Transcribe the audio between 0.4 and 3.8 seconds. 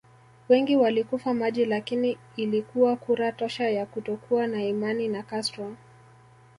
Wengi walikufa maji lakini ilikuwa kura tosha